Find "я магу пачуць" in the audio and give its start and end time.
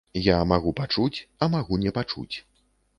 0.27-1.23